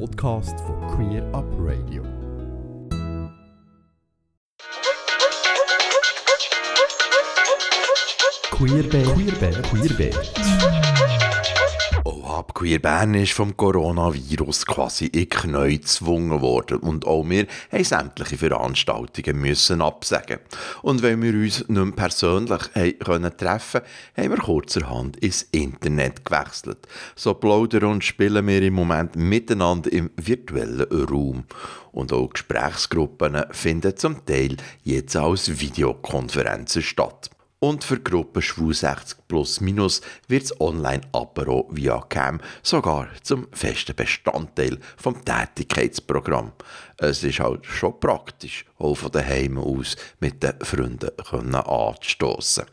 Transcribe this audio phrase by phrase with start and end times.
[0.00, 2.02] Podcast von Queer Up Radio.
[8.50, 10.93] Queer, be, queer, Queerbeer, Queerbeer, Queerbeer.
[12.34, 17.84] Ab Queer Bern ist vom Coronavirus quasi in Knie gezwungen worden und auch wir haben
[17.84, 20.40] sämtliche Veranstaltungen müssen absagen.
[20.82, 23.82] Und wenn wir uns nicht mehr persönlich haben können treffen
[24.16, 26.88] haben wir kurzerhand ins Internet gewechselt.
[27.14, 31.44] So plaudern und spielen wir im Moment miteinander im virtuellen Raum.
[31.92, 37.30] Und auch Gesprächsgruppen finden zum Teil jetzt als Videokonferenzen statt.
[37.64, 43.46] Und für die Gruppe Schwul 60 plus minus wird das Online-Apero via Cam sogar zum
[43.52, 46.52] festen Bestandteil vom Tätigkeitsprogramm.
[46.98, 52.66] Es ist halt schon praktisch, auch von daheim aus mit den Freunden anzustoßen.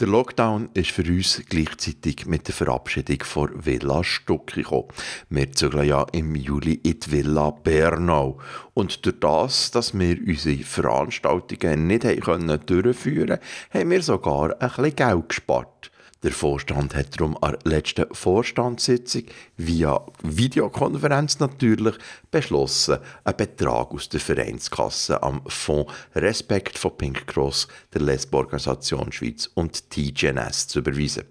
[0.00, 4.88] Der Lockdown ist für uns gleichzeitig mit der Verabschiedung von Villa Stucki gekommen.
[5.28, 8.38] Wir zügeln ja im Juli in die Villa Bernau.
[8.74, 13.38] Und durch das, dass wir unsere Veranstaltungen nicht durchführen konnten,
[13.72, 15.91] haben wir sogar ein bisschen Geld gespart.
[16.22, 19.24] Der Vorstand hat darum an der letzten Vorstandssitzung
[19.56, 21.96] via Videokonferenz natürlich
[22.30, 29.50] beschlossen, einen Betrag aus der Vereinskasse am Fonds Respekt von Pink Cross, der Lesbo-Organisation Schweiz
[29.54, 31.24] und TGNS zu überweisen.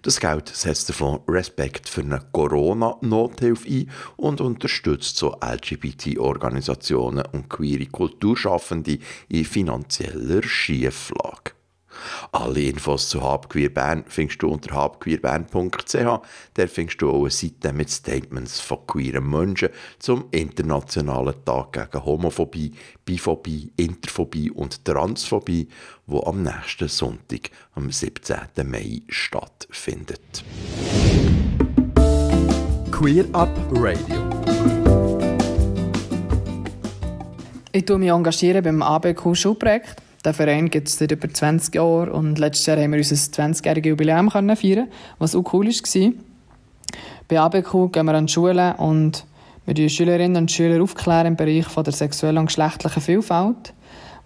[0.00, 7.50] Das Geld setzt der Fonds Respekt für eine Corona-Nothilfe ein und unterstützt so LGBT-Organisationen und
[7.50, 11.57] queere Kulturschaffende in finanzieller Schieflage.
[12.32, 16.20] Alle Infos zu Habqueer Bern findest du unter habqueerbern.ch.
[16.54, 22.04] Da findest du auch eine Seite mit Statements von queeren Menschen zum Internationalen Tag gegen
[22.04, 22.72] Homophobie,
[23.04, 25.68] Biphobie, Interphobie und Transphobie,
[26.06, 28.36] wo am nächsten Sonntag, am 17.
[28.64, 30.44] Mai, stattfindet.
[32.90, 34.28] Queer Up Radio.
[37.70, 40.07] Ich engagiere mich engagieren beim ABQ Schulprojekt.
[40.24, 43.88] Der Verein gibt es seit über 20 Jahren und letztes Jahr haben wir unser 20-jähriges
[43.88, 46.12] Jubiläum feiern was auch cool war.
[47.28, 49.26] Bei ABQ gehen wir an die Schulen und
[49.66, 53.74] wir die Schülerinnen und Schüler aufklären im Bereich von der sexuellen und geschlechtlichen Vielfalt,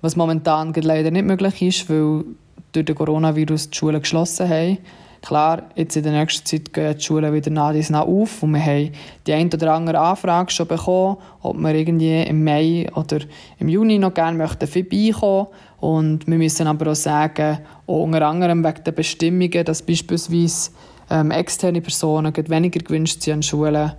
[0.00, 2.24] was momentan leider nicht möglich ist, weil
[2.72, 4.78] durch den Coronavirus die Schulen geschlossen haben
[5.22, 8.54] Klar, jetzt in der nächsten Zeit gehen die Schulen wieder nach dies nach auf und
[8.54, 8.90] wir haben
[9.24, 13.20] die ein oder andere Anfrage schon bekommen, ob wir irgendwie im Mai oder
[13.60, 15.46] im Juni noch gerne möchten vorbeikommen
[15.78, 20.72] und wir müssen aber auch sagen, auch unter anderem wegen der Bestimmungen, dass beispielsweise
[21.08, 23.92] ähm, externe Personen weniger gewünscht sind an Schulen,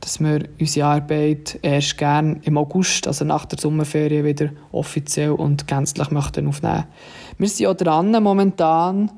[0.00, 5.68] dass wir unsere Arbeit erst gerne im August, also nach der Sommerferien, wieder offiziell und
[5.68, 6.84] gänzlich möchten aufnehmen.
[7.38, 9.10] Wir sind auch dran momentan,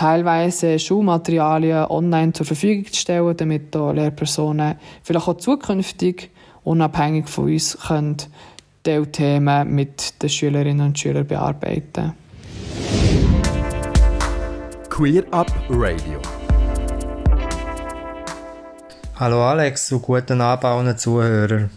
[0.00, 6.30] teilweise Schulmaterialien online zur Verfügung zu stellen, damit da Lehrpersonen vielleicht auch zukünftig
[6.64, 8.16] unabhängig von uns können
[8.82, 12.14] Themen mit den Schülerinnen und Schülern bearbeiten.
[14.88, 16.18] Queer Up Radio.
[19.16, 21.68] Hallo Alex und guten Abend allen Zuhörer.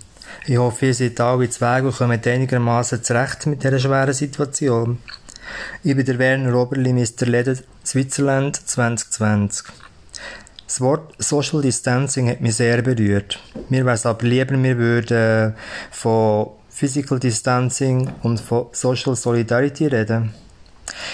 [0.47, 4.99] Ich hoffe, ihr seid alle zu Weg und kommt einigermaßen zurecht mit dieser schweren Situation.
[5.83, 7.25] Ich bin der Werner Oberli, Mr.
[7.25, 9.67] Leder Switzerland 2020.
[10.65, 13.39] Das Wort Social Distancing hat mich sehr berührt.
[13.69, 15.53] Mir wäre es aber lieber, wir würden
[15.91, 20.33] von Physical Distancing und von Social Solidarity reden.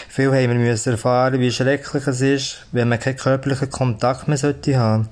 [0.07, 4.37] Viel haben wir müssen erfahren, wie schrecklich es ist, wenn man keinen körperlichen Kontakt mehr
[4.37, 5.09] sollte haben.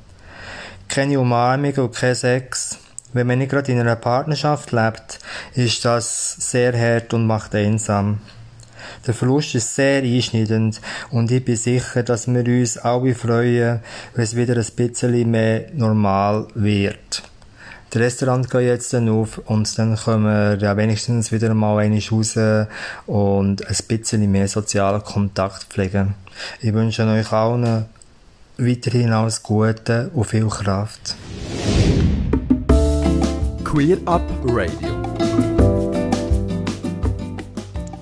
[0.88, 2.78] Keine Umarmung und kein Sex.
[3.14, 5.20] Wenn man nicht gerade in einer Partnerschaft lebt,
[5.56, 8.20] ist das sehr hart und macht einsam.
[9.06, 13.80] Der Verlust ist sehr einschneidend und ich bin sicher, dass wir uns alle freuen,
[14.14, 17.24] wenn es wieder ein bisschen mehr normal wird.
[17.90, 22.00] Das Restaurant geht jetzt dann auf und dann können wir ja wenigstens wieder mal einmal
[22.12, 22.38] raus
[23.06, 26.16] und ein bisschen mehr sozialen Kontakt pflegen.
[26.62, 27.86] Ich wünsche euch allen
[28.58, 31.16] weiterhin alles Gute und viel Kraft.
[33.64, 34.97] Queer Up Radio.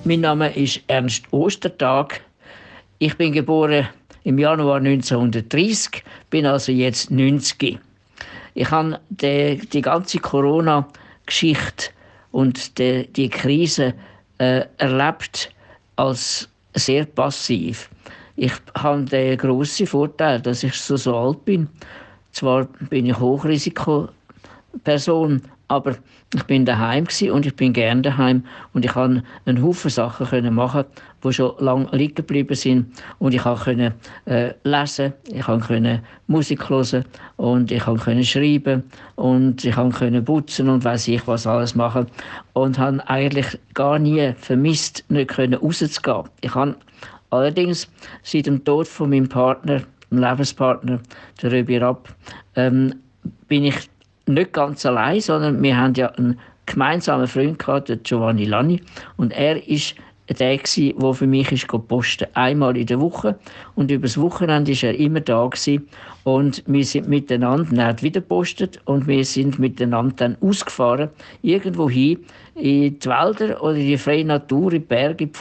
[0.06, 2.20] Mein Name ist Ernst Ostertag.
[3.00, 3.88] Ich bin geboren
[4.22, 7.80] im Januar 1930, bin also jetzt 90.
[8.54, 11.86] Ich habe die, die ganze Corona-Geschichte
[12.30, 13.94] und die, die Krise
[14.38, 15.50] äh, erlebt
[15.96, 17.90] als sehr passiv.
[18.36, 21.66] Ich habe den grossen Vorteil, dass ich so, so alt bin.
[22.30, 25.96] Zwar bin ich Hochrisikoperson, aber
[26.34, 28.44] ich bin daheim und ich bin gerne daheim.
[28.72, 30.84] Und ich kann einen Haufen Sachen können machen,
[31.24, 32.86] die schon lange liegen geblieben sind.
[33.18, 33.94] Und ich kann
[34.26, 37.04] äh, lesen, ich kann Musik hören
[37.36, 38.84] und ich kann schreiben
[39.16, 42.06] und ich kann putzen und weiß ich was alles machen.
[42.52, 46.24] Und habe eigentlich gar nie vermisst, nicht können rauszugehen.
[46.42, 46.76] Ich habe
[47.30, 47.88] allerdings
[48.22, 51.00] seit dem Tod von meinem Partner, dem Lebenspartner,
[51.42, 52.08] der Röbi Rapp,
[52.54, 52.94] ähm,
[53.48, 53.88] bin ich
[54.26, 58.82] nicht ganz allein, sondern wir haben ja einen gemeinsamen Freund gehabt, der Giovanni Lani,
[59.16, 59.94] und er ist
[60.28, 62.26] der gsi, der für mich ist posten.
[62.34, 63.38] Einmal in der Woche.
[63.74, 65.88] Und übers Wochenende ist er immer da gewesen.
[66.24, 68.80] und wir sind miteinander, er hat wieder gepostet.
[68.86, 71.10] Und wir sind miteinander dann ausgefahren.
[71.42, 72.18] Irgendwo hin
[72.56, 75.38] in die Wälder oder in die freie Natur, in die Berge, in die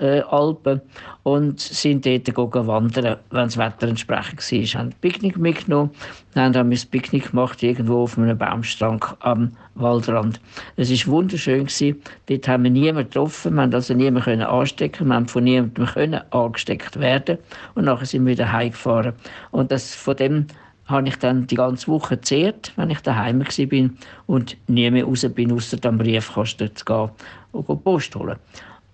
[0.00, 0.80] äh, Alpen
[1.22, 4.58] und sind dort wandern, wenn das Wetter entsprechend war.
[4.58, 5.90] Wir haben ein Picknick mitgenommen,
[6.34, 10.40] dann haben wir ein Picknick gemacht irgendwo auf einem Baumstrang am Waldrand.
[10.76, 11.66] Es war wunderschön.
[11.66, 12.00] Gewesen.
[12.26, 16.20] Dort haben wir niemanden getroffen, wir haben also niemanden anstecken wir haben von niemandem können
[16.30, 17.38] angesteckt werden
[17.74, 19.12] und nachher sind wir wieder heimgefahren.
[19.50, 20.46] Und das, von dem
[20.86, 23.90] habe ich dann die ganze Woche gezehrt, wenn ich daheim war
[24.26, 27.10] und nie mehr raus bin, außer am Briefkasten zu gehen
[27.52, 28.36] und Post holen.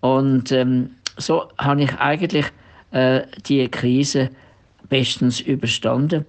[0.00, 2.46] Und ähm, so habe ich eigentlich
[2.92, 4.30] äh, die Krise
[4.88, 6.24] bestens überstanden.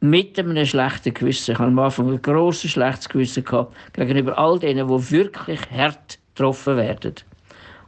[0.00, 1.52] Mit einem schlechten Gewissen.
[1.52, 6.18] Ich hatte am Anfang ein grosses schlechtes Gewissen gehabt, gegenüber all denen, die wirklich hart
[6.34, 7.14] getroffen werden.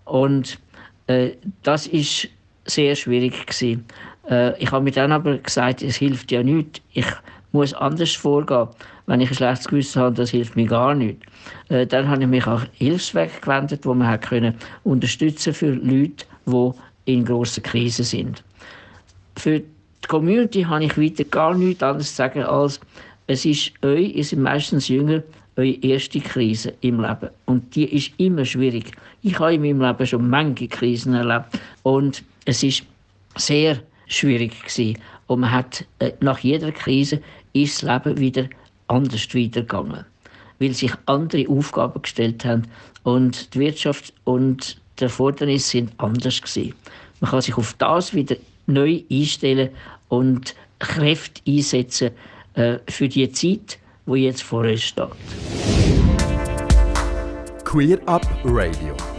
[0.05, 0.59] Und
[1.07, 1.31] äh,
[1.63, 2.29] das ist
[2.67, 3.87] sehr schwierig gewesen.
[4.29, 6.83] Äh, ich habe mir dann aber gesagt, es hilft ja nichts.
[6.93, 7.07] Ich
[7.53, 8.69] muss anders vorgehen.
[9.07, 11.19] Wenn ich ein schlechtes Gewissen habe, das hilft mir gar nicht.
[11.69, 14.55] Äh, dann habe ich mich auch Hilfswege gewendet, wo man hat können
[14.85, 16.71] unterstützen für Leute, die
[17.05, 18.43] in grossen Krisen sind.
[19.37, 22.81] Für die Community habe ich weiter gar nichts anderes zu sagen, als
[23.27, 25.23] es ist euch, ihr seid meistens jünger,
[25.57, 27.31] eure erste Krise im Leben.
[27.47, 28.93] Und die ist immer schwierig.
[29.23, 31.47] Ich habe in meinem Leben schon manche Krisen erlebt.
[31.83, 32.85] Und es ist
[33.37, 33.79] sehr
[34.13, 34.99] schwierig gewesen.
[35.27, 37.21] Und man hat, äh, nach jeder Krise
[37.53, 38.49] ist das Leben wieder
[38.89, 40.05] anders weitergegangen.
[40.59, 42.69] Weil sich andere Aufgaben gestellt haben.
[43.03, 46.75] Und die Wirtschaft und die Erfordernisse sind anders gewesen.
[47.21, 48.37] Man kann sich auf das wieder
[48.67, 49.71] neu einstellen
[50.09, 52.11] und Kräfte einsetzen
[52.55, 55.09] äh, für die Zeit, wo jetzt vor uns steht.
[57.65, 59.12] Queer Up Radio.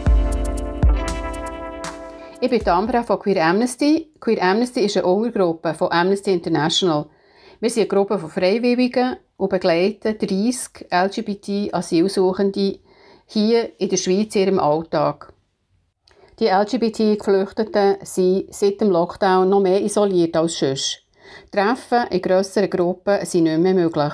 [2.44, 4.12] Ich bin Ambra von Queer Amnesty.
[4.20, 7.06] Queer Amnesty ist eine Untergruppe von Amnesty International.
[7.58, 12.80] Wir sind eine Gruppe von Freiwilligen und begleiten 30 LGBT-Asylsuchende
[13.24, 15.32] hier in der Schweiz in ihrem Alltag.
[16.38, 21.00] Die LGBT-Geflüchteten sind seit dem Lockdown noch mehr isoliert als sonst.
[21.50, 24.12] Treffen in grösseren Gruppen sind nicht mehr möglich.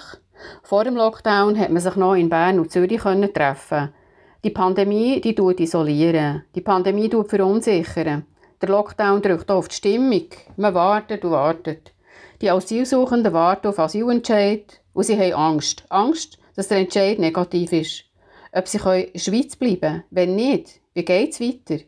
[0.62, 3.92] Vor dem Lockdown hat man sich noch in Bern und Zürich treffen.
[4.42, 6.44] Die Pandemie die tut isolieren.
[6.54, 8.24] Die Pandemie tut verunsichern.
[8.62, 10.28] Der Lockdown drückt auf die Stimmung.
[10.56, 11.92] Man wartet und wartet.
[12.40, 15.84] Die Asylsuchenden warten auf Asylentscheid und sie haben Angst.
[15.90, 18.04] Angst, dass der Entscheid negativ ist.
[18.52, 20.04] Ob sie in der Schweiz bleiben können.
[20.10, 21.84] Wenn nicht, wie geht es weiter?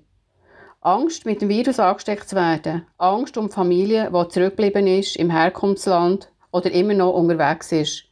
[0.82, 2.84] Angst, mit dem Virus angesteckt zu werden.
[2.98, 8.04] Angst um die Familie, die zurückgeblieben ist im Herkunftsland oder immer noch unterwegs ist.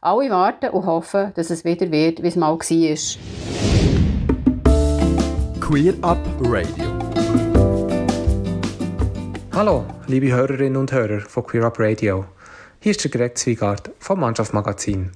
[0.00, 3.49] Alle warten und hoffen, dass es wieder wird, wie es mal war.
[5.70, 6.98] Queer Up Radio.
[9.52, 12.24] Hallo, liebe Hörerinnen und Hörer von Queer Up Radio.
[12.80, 15.12] Hier ist der Greg Zwiegart vom Mannschaft Magazin.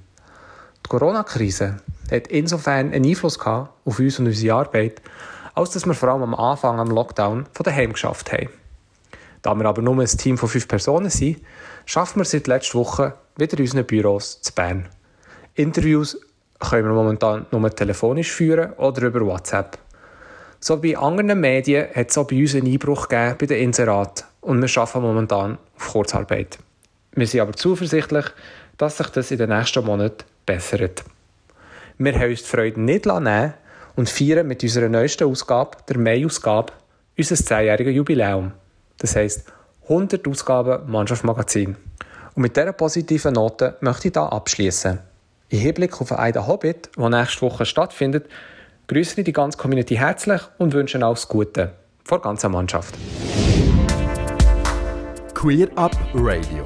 [0.85, 5.01] Die Corona-Krise hat insofern einen Einfluss gehabt auf uns und unsere Arbeit,
[5.55, 8.47] als dass wir vor allem am Anfang am Lockdown von daheim geschafft haben.
[9.41, 11.41] Da wir aber nur ein Team von fünf Personen sind,
[11.85, 14.87] schaffen wir seit letzter Woche wieder in unseren Büros zu Bern.
[15.55, 16.17] Interviews
[16.59, 19.79] können wir momentan nur telefonisch führen oder über WhatsApp.
[20.67, 23.61] So wie bei anderen Medien hat es auch bei uns einen Einbruch gegeben bei den
[23.61, 26.57] Inseraten und wir arbeiten momentan auf Kurzarbeit.
[27.11, 28.25] Wir sind aber zuversichtlich,
[28.75, 31.03] dass sich das in den nächsten Monaten bessert.
[31.99, 33.53] Wir haben uns die Freude nicht nehmen
[33.95, 36.73] und feiern mit unserer neuesten Ausgabe, der Mai-Ausgabe,
[37.15, 38.51] unser 10-jähriges Jubiläum.
[38.97, 39.45] Das heisst
[39.83, 41.75] 100 Ausgaben Mannschaft Magazin.
[42.33, 44.97] Und mit dieser positiven Note möchte ich hier abschließen.
[45.49, 48.25] Im Hinblick auf einen Hobbit, der nächste Woche stattfindet,
[48.87, 51.71] grüße die ganze Community herzlich und wünsche alles Gute.
[52.03, 52.93] Vor der ganzen Mannschaft.
[55.33, 56.63] Queer Up Radio.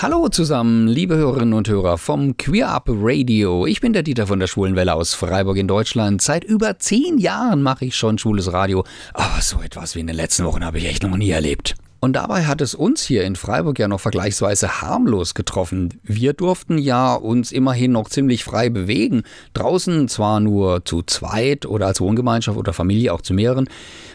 [0.00, 3.66] Hallo zusammen, liebe Hörerinnen und Hörer vom Queer Up Radio.
[3.66, 6.22] Ich bin der Dieter von der Schwulenwelle aus Freiburg in Deutschland.
[6.22, 8.84] Seit über zehn Jahren mache ich schon schwules Radio.
[9.14, 11.74] Aber so etwas wie in den letzten Wochen habe ich echt noch nie erlebt.
[12.00, 15.98] Und dabei hat es uns hier in Freiburg ja noch vergleichsweise harmlos getroffen.
[16.04, 19.24] Wir durften ja uns immerhin noch ziemlich frei bewegen.
[19.54, 23.68] Draußen zwar nur zu zweit oder als Wohngemeinschaft oder Familie auch zu mehreren.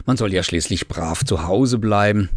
[0.06, 2.30] Man soll ja schließlich brav zu Hause bleiben.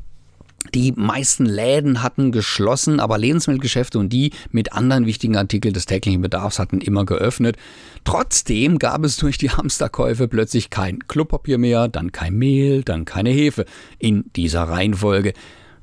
[0.74, 6.22] Die meisten Läden hatten geschlossen, aber Lebensmittelgeschäfte und die mit anderen wichtigen Artikeln des täglichen
[6.22, 7.56] Bedarfs hatten immer geöffnet.
[8.04, 13.30] Trotzdem gab es durch die Hamsterkäufe plötzlich kein Klopapier mehr, dann kein Mehl, dann keine
[13.30, 13.64] Hefe
[13.98, 15.32] in dieser Reihenfolge.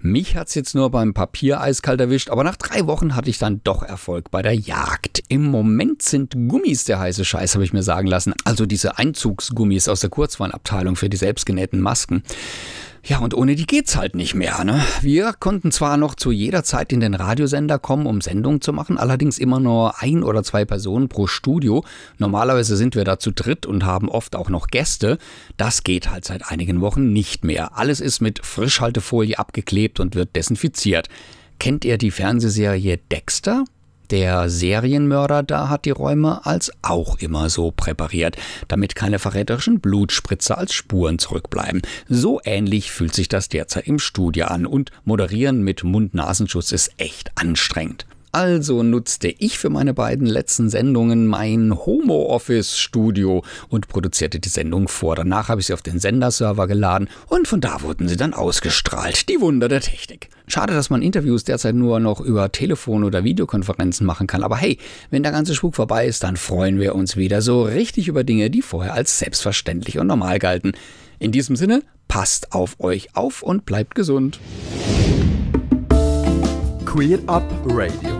[0.06, 3.62] Mich hat's jetzt nur beim Papier eiskalt erwischt, aber nach drei Wochen hatte ich dann
[3.63, 5.24] doch Erfolg bei der Jagd.
[5.30, 8.34] Im Moment sind Gummis der heiße Scheiß, habe ich mir sagen lassen.
[8.44, 12.24] Also diese Einzugsgummis aus der Kurzwarenabteilung für die selbstgenähten Masken.
[13.05, 14.63] Ja, und ohne die geht's halt nicht mehr.
[14.63, 14.81] Ne?
[15.01, 18.98] Wir konnten zwar noch zu jeder Zeit in den Radiosender kommen, um Sendungen zu machen,
[18.98, 21.83] allerdings immer nur ein oder zwei Personen pro Studio.
[22.17, 25.17] Normalerweise sind wir da zu dritt und haben oft auch noch Gäste.
[25.57, 27.77] Das geht halt seit einigen Wochen nicht mehr.
[27.77, 31.10] Alles ist mit Frischhaltefolie abgeklebt und wird desinfiziert.
[31.60, 33.65] Kennt ihr die Fernsehserie Dexter?
[34.13, 40.55] Der Serienmörder da hat die Räume als auch immer so präpariert, damit keine verräterischen Blutspritzer
[40.55, 41.82] als Spuren zurückbleiben.
[42.08, 47.32] So ähnlich fühlt sich das derzeit im Studio an und moderieren mit Mund-Nasenschutz ist echt
[47.39, 48.05] anstrengend.
[48.32, 55.15] Also nutzte ich für meine beiden letzten Sendungen mein Homo-Office-Studio und produzierte die Sendung vor.
[55.15, 59.27] Danach habe ich sie auf den Senderserver geladen und von da wurden sie dann ausgestrahlt.
[59.27, 60.29] Die Wunder der Technik.
[60.47, 64.43] Schade, dass man Interviews derzeit nur noch über Telefon- oder Videokonferenzen machen kann.
[64.43, 64.77] Aber hey,
[65.09, 68.50] wenn der ganze Spuk vorbei ist, dann freuen wir uns wieder so richtig über Dinge,
[68.50, 70.73] die vorher als selbstverständlich und normal galten.
[71.19, 74.39] In diesem Sinne, passt auf euch auf und bleibt gesund.
[76.85, 78.12] Queer Up Radio.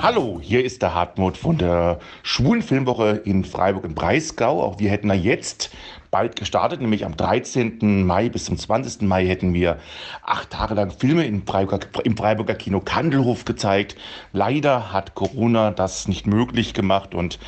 [0.00, 4.62] Hallo, hier ist der Hartmut von der Schwulen Filmwoche in Freiburg im Breisgau.
[4.62, 5.70] Auch wir hätten ja jetzt
[6.12, 8.06] bald gestartet, nämlich am 13.
[8.06, 9.02] Mai bis zum 20.
[9.02, 9.78] Mai hätten wir
[10.24, 13.96] acht Tage lang Filme im Freiburger, im Freiburger Kino Kandelhof gezeigt.
[14.32, 17.40] Leider hat Corona das nicht möglich gemacht und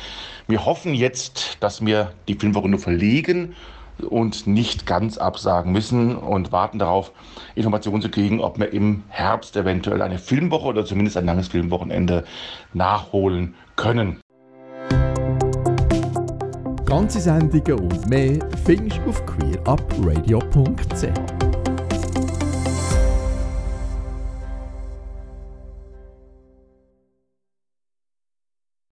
[0.49, 3.55] wir hoffen jetzt, dass wir die Filmwoche nur verlegen
[4.03, 7.11] und nicht ganz absagen müssen und warten darauf,
[7.55, 12.23] Informationen zu kriegen, ob wir im Herbst eventuell eine Filmwoche oder zumindest ein langes Filmwochenende
[12.73, 14.19] nachholen können.
[16.85, 21.40] Ganze Sendungen und mehr findest du auf queerupradio.ch.